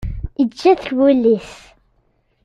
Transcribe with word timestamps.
Yečča-t 0.41 0.85
wul-is. 0.97 1.53